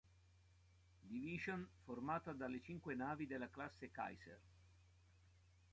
[1.01, 4.41] Division formata dalle cinque navi della classe Kaiser.